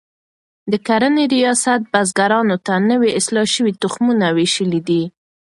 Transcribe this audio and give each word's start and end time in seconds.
د 0.71 0.73
کرنې 0.87 1.25
ریاست 1.35 1.79
بزګرانو 1.93 2.55
ته 2.65 2.73
نوي 2.89 3.09
اصلاح 3.19 3.47
شوي 3.55 3.73
تخمونه 3.83 4.25
ویشلي 4.37 4.81
دي. 4.87 5.03